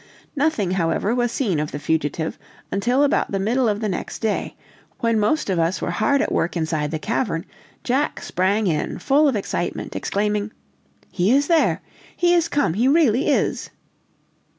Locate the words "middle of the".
3.37-3.87